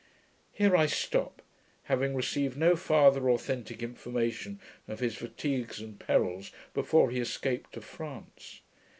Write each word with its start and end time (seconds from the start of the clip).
Here 0.51 0.75
I 0.75 0.87
stop, 0.87 1.43
having 1.83 2.15
received 2.15 2.57
no 2.57 2.75
farther 2.75 3.29
authentic 3.29 3.83
information 3.83 4.59
of 4.87 4.99
his 4.99 5.15
fatigues 5.15 5.79
and 5.79 5.99
perils 5.99 6.51
before 6.73 7.11
he 7.11 7.19
escaped 7.19 7.73
to 7.73 7.81
France. 7.81 8.61